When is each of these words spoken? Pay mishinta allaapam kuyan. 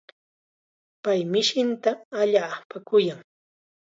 Pay 1.03 1.21
mishinta 1.31 1.91
allaapam 2.21 2.81
kuyan. 2.87 3.19